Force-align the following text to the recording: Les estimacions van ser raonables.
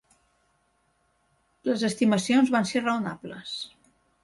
Les 1.69 1.85
estimacions 1.91 2.51
van 2.57 2.67
ser 2.73 2.85
raonables. 2.89 3.57